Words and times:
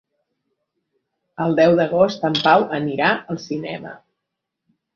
El 1.45 1.53
deu 1.59 1.75
d'agost 1.81 2.27
en 2.31 2.39
Pau 2.49 2.67
anirà 2.81 3.13
al 3.35 3.43
cinema. 3.47 3.95